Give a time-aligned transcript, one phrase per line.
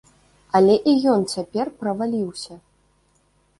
[0.59, 2.53] Але і ён цяпер праваліўся.